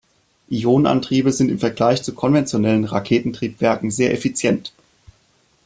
[0.49, 4.71] Ionenantriebe sind im Vergleich zu konventionellen Raketentriebwerken sehr effizient.